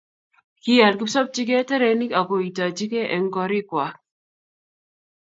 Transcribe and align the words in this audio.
kial 0.63 0.95
kipsobchigei 0.99 1.61
terenik 1.71 2.11
akuaitochigei 2.21 3.05
eng'korikwak 3.17 3.95